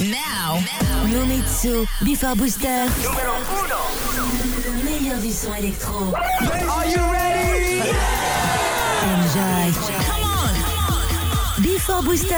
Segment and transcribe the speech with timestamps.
[0.00, 0.58] Now,
[1.04, 2.86] Momitsu, Before Booster.
[3.02, 3.76] Numéro 1.
[4.64, 6.14] Le meilleur du son électro.
[6.14, 7.82] Are you ready?
[9.04, 9.72] Enjoy.
[10.06, 11.62] Come on.
[11.62, 12.32] Before Booster.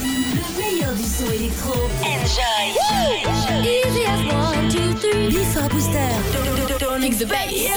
[0.00, 1.90] Le meilleur du son électro.
[2.00, 2.72] Enjoy.
[3.62, 5.28] Easy as one, two, three.
[5.28, 6.08] Before Booster.
[6.78, 7.68] Don't mix the bass.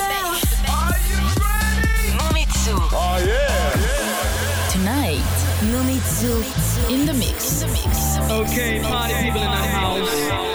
[0.70, 2.16] Are you ready?
[2.18, 2.76] Momitsu.
[2.94, 3.65] Oh yeah.
[6.06, 7.64] In the mix.
[8.30, 10.55] Okay, party people in the house.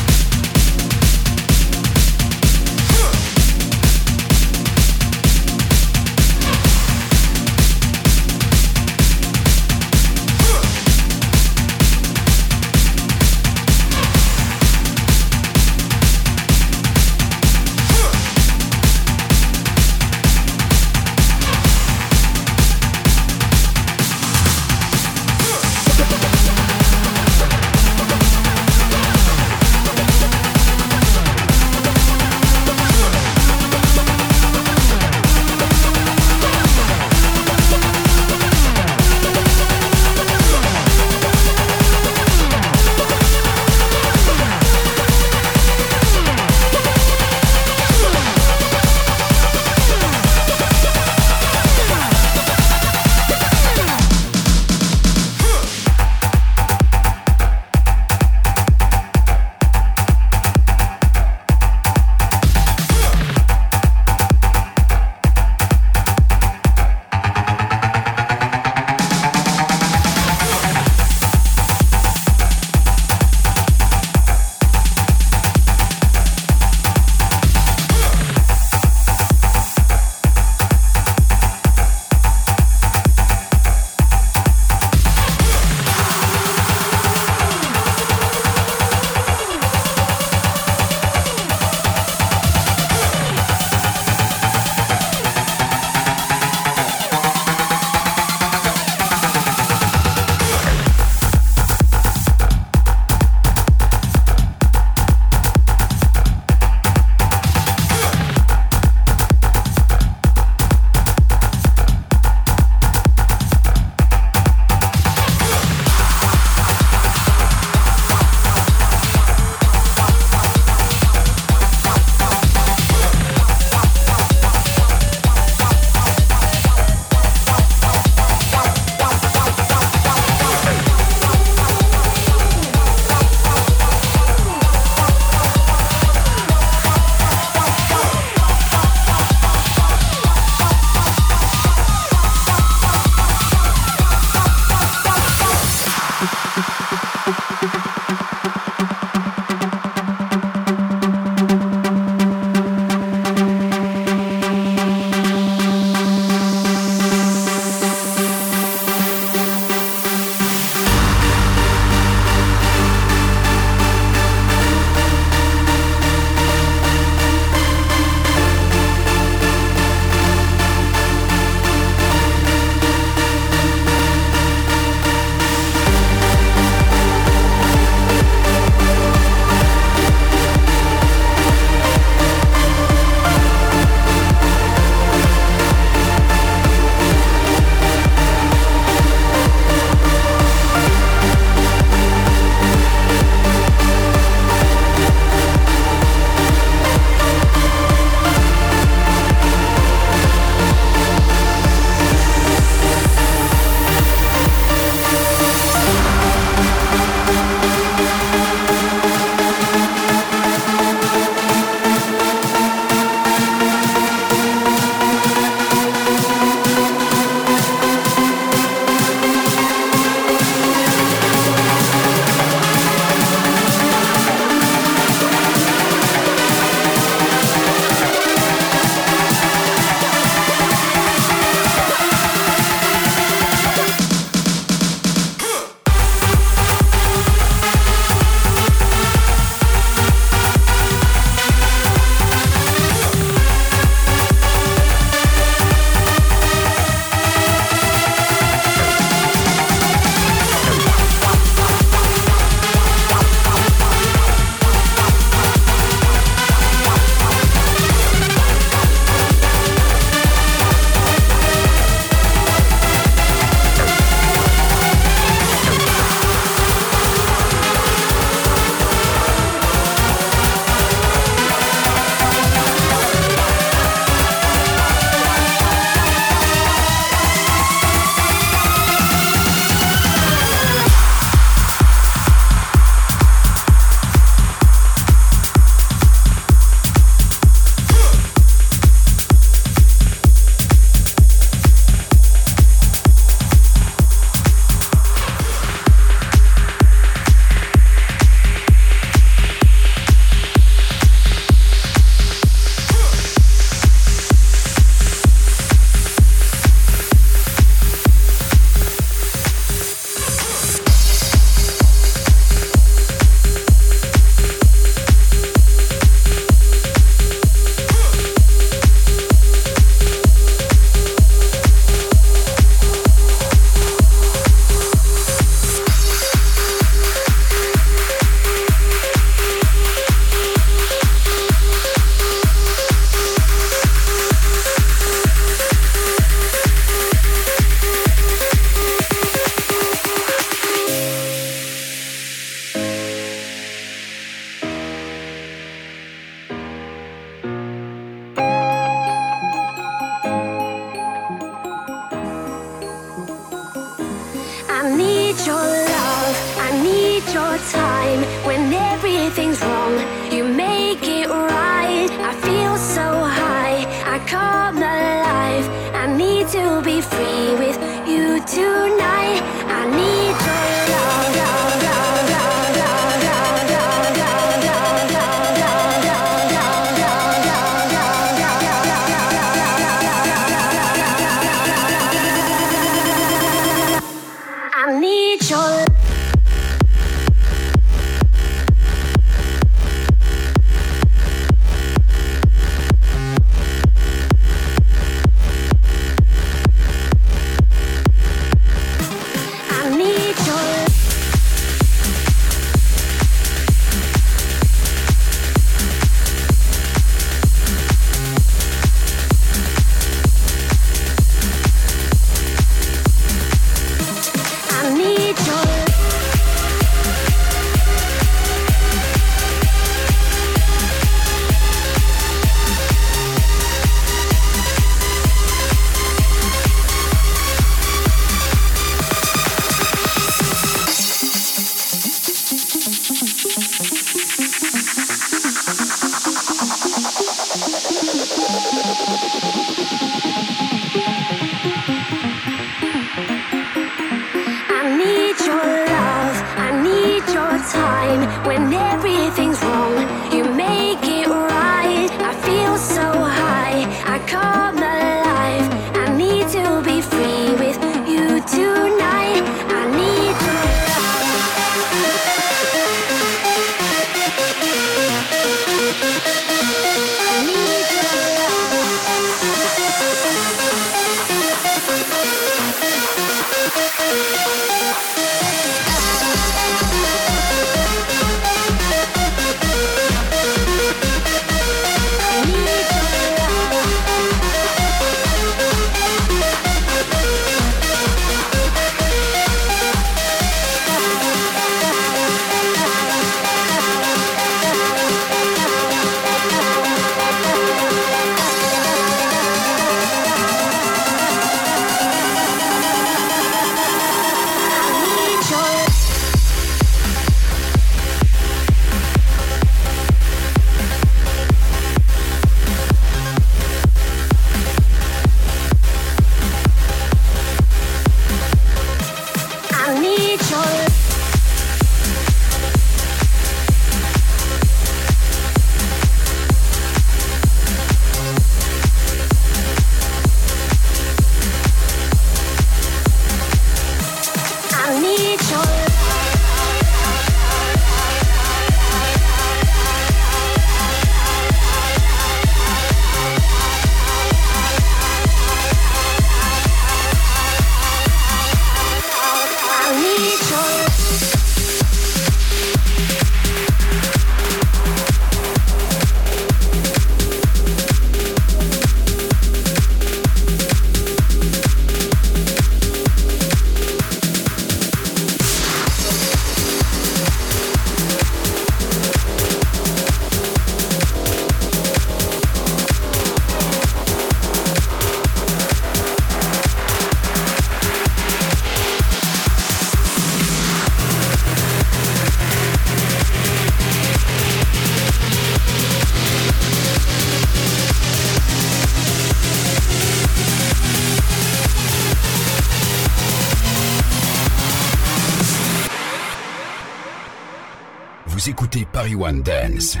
[599.01, 600.00] Paris One Dance.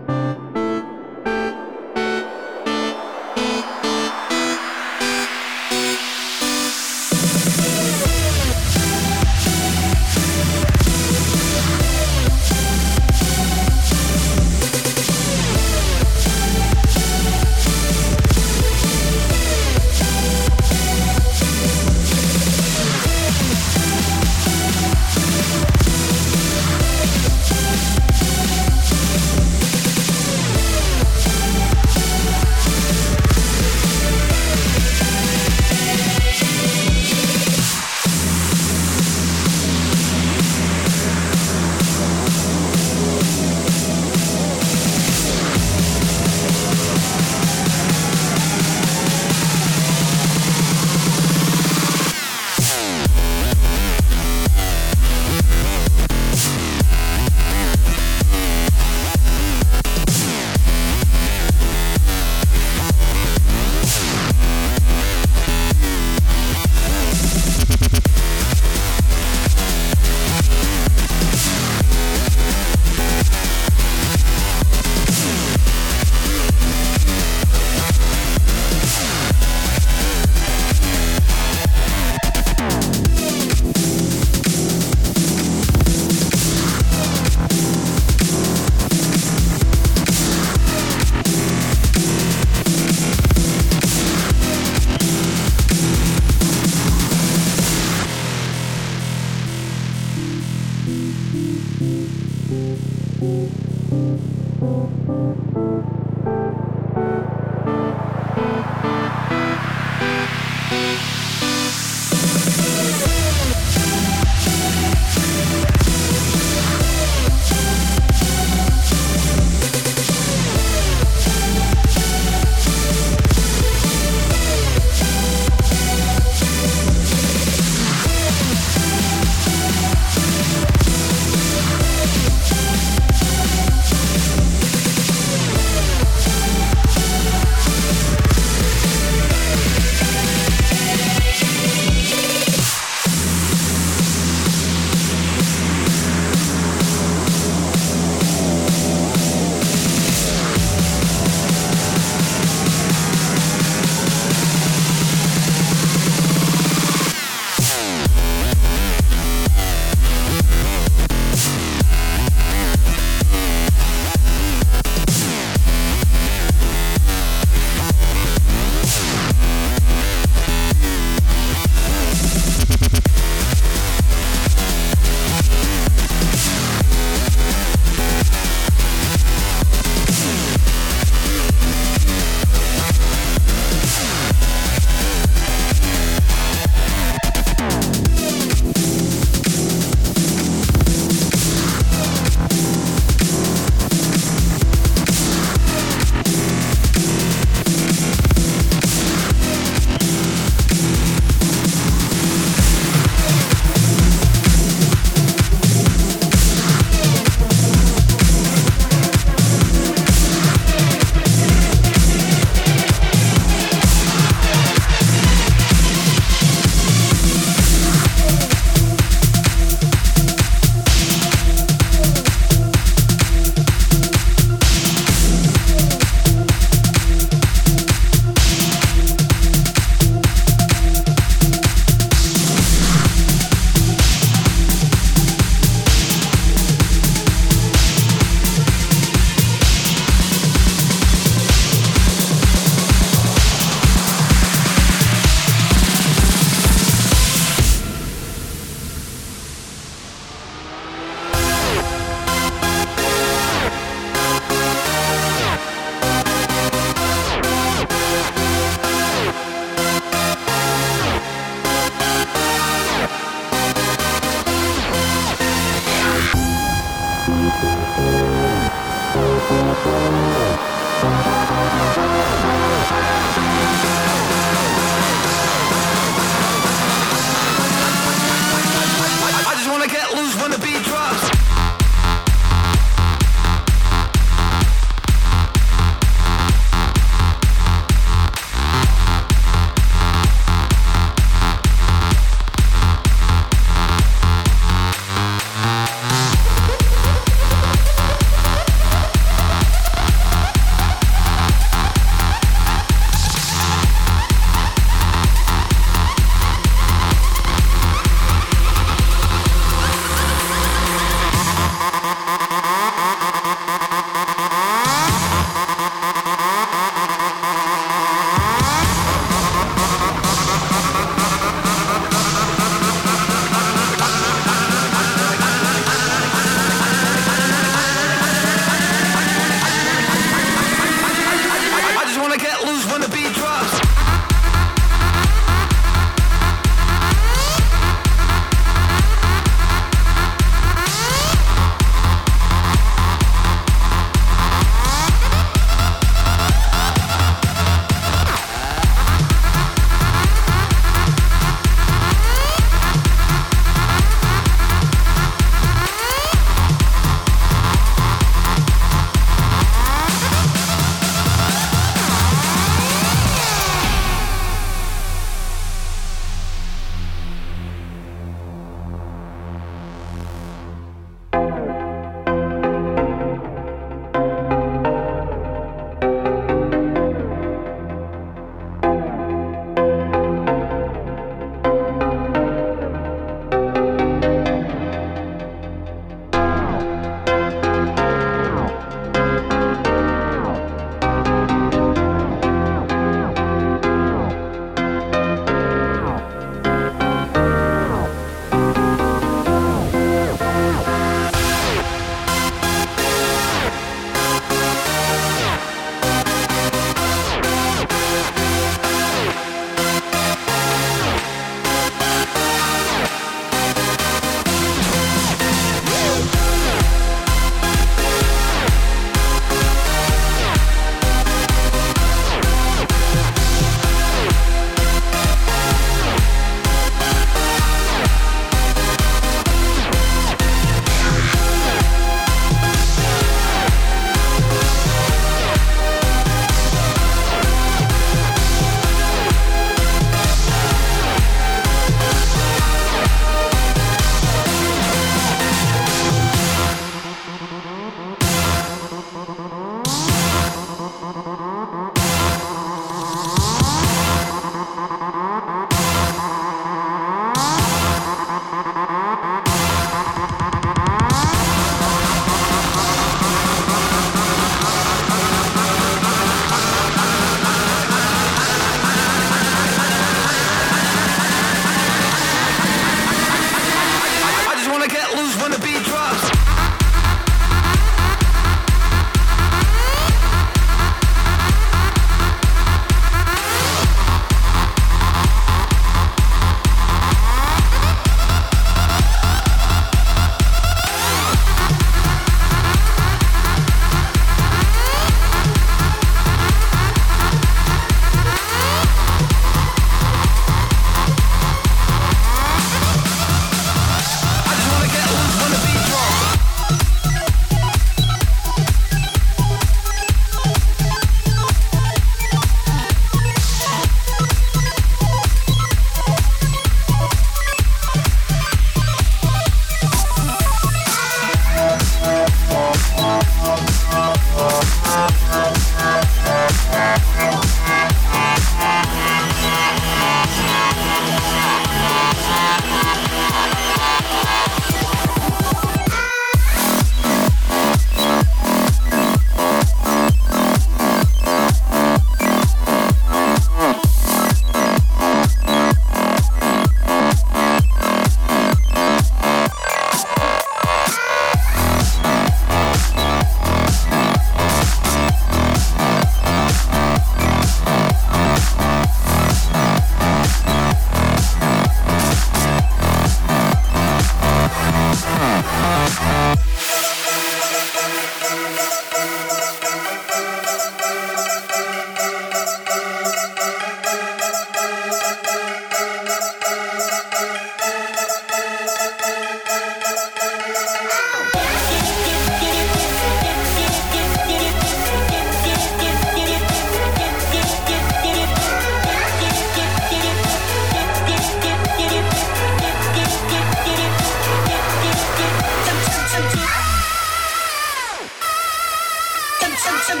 [599.86, 600.00] some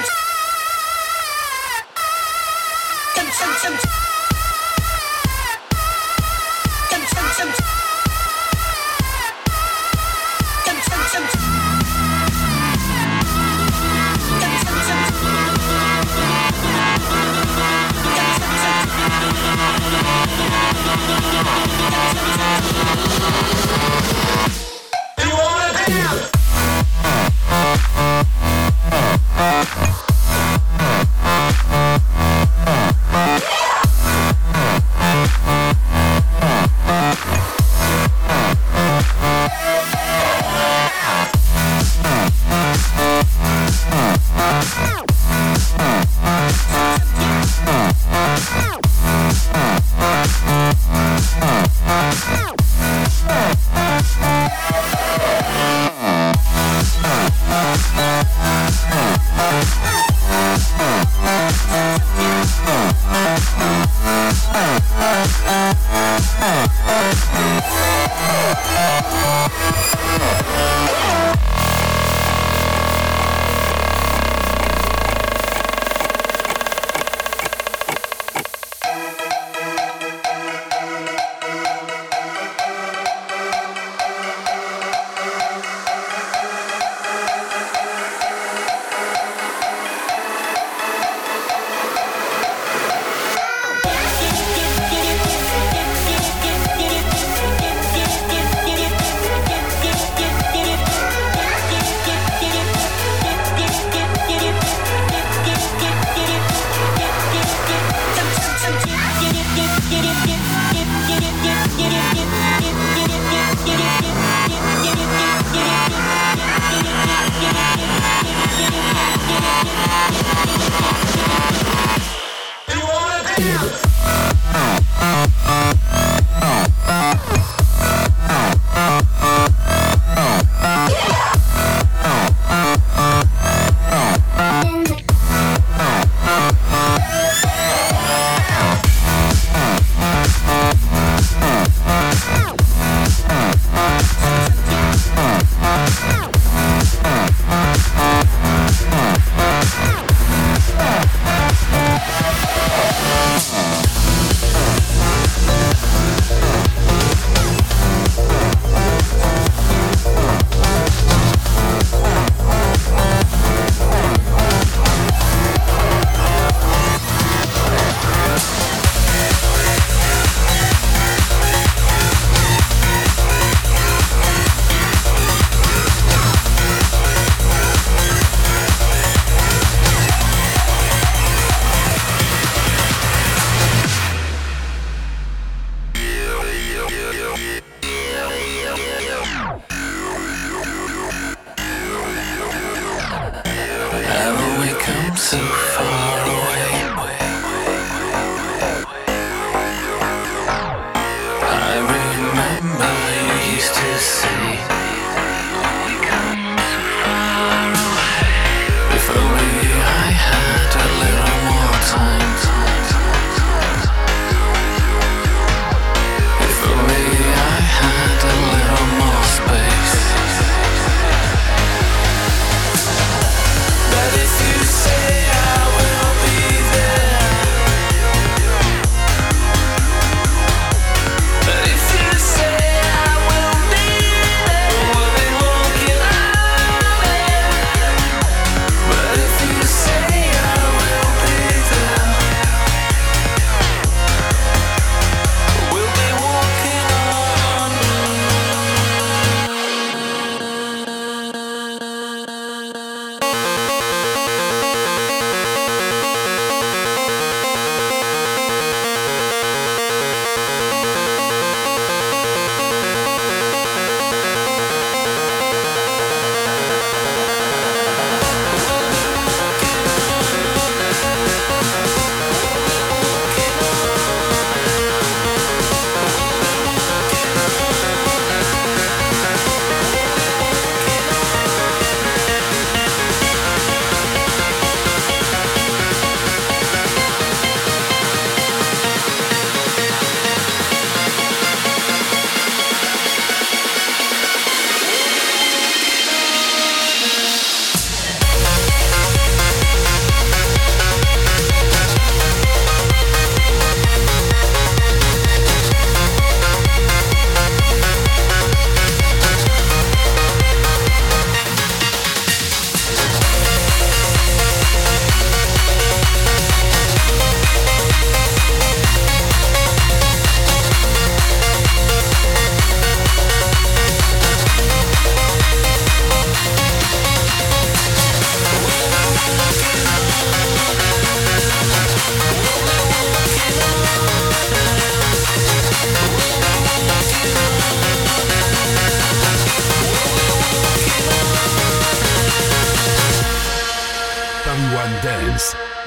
[3.14, 4.03] some some some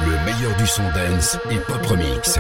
[0.06, 2.39] Le meilleur du son dance et pop remix.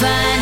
[0.00, 0.33] Find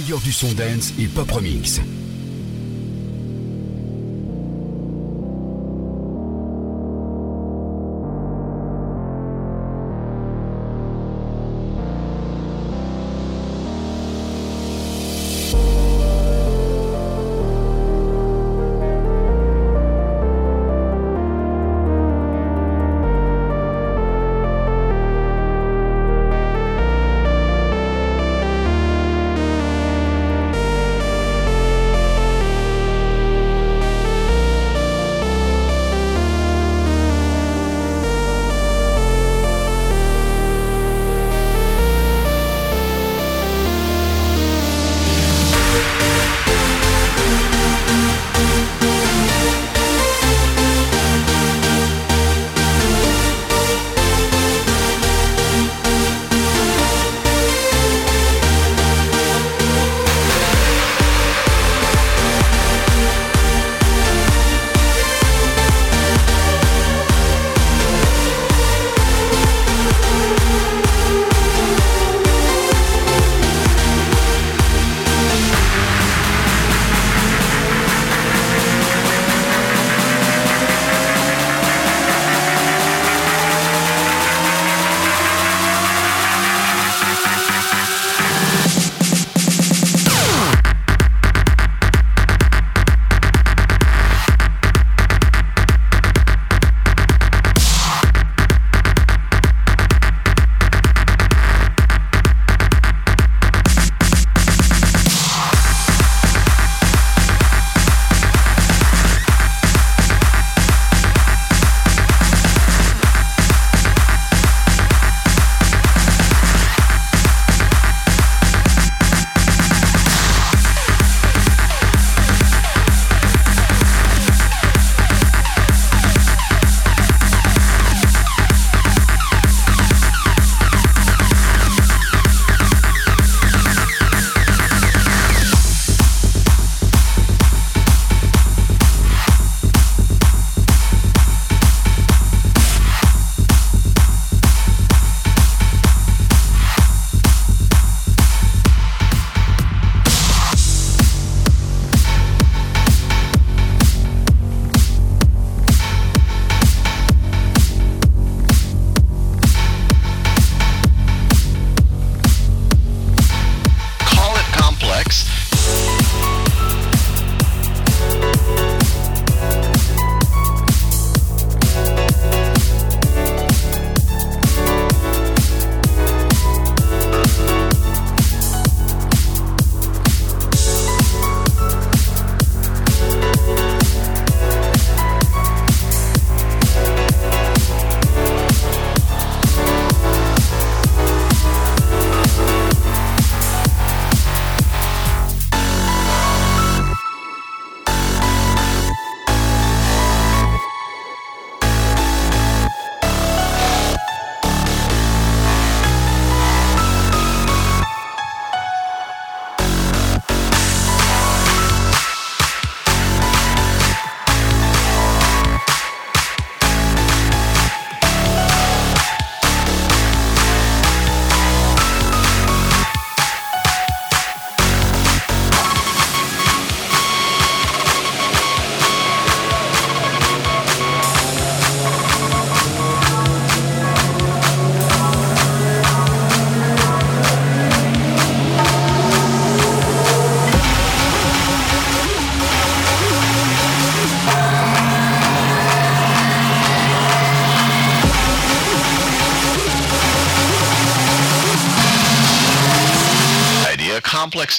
[0.00, 1.80] meilleur du son dance et pop remix.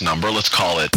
[0.01, 0.90] Number, let's call it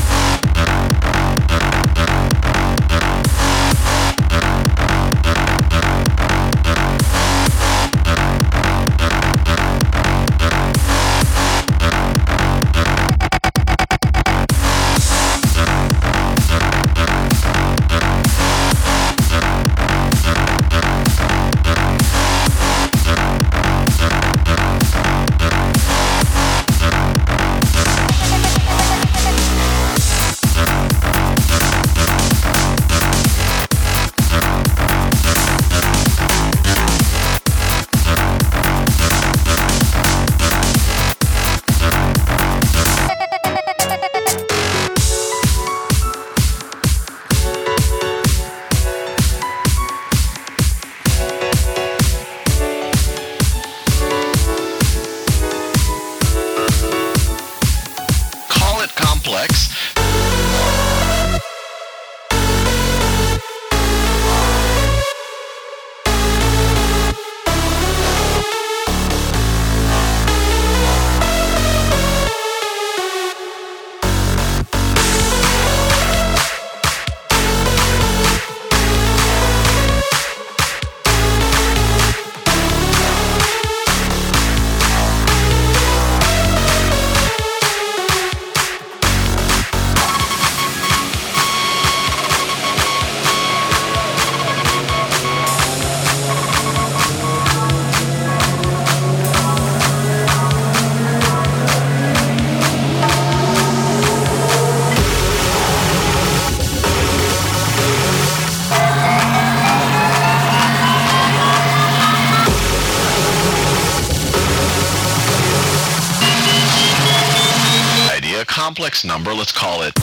[119.04, 119.93] number, let's call it